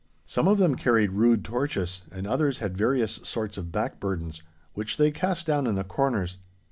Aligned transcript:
Some 0.25 0.47
of 0.47 0.57
them 0.57 0.73
carried 0.73 1.11
rude 1.11 1.43
torches, 1.45 2.05
and 2.11 2.25
others 2.25 2.57
had 2.57 2.75
various 2.75 3.17
sorts 3.23 3.55
of 3.55 3.71
back 3.71 3.99
burdens, 3.99 4.41
which 4.73 4.97
they 4.97 5.11
cast 5.11 5.45
down 5.45 5.67
in 5.67 5.75
the 5.75 5.83
corners. 5.83 6.39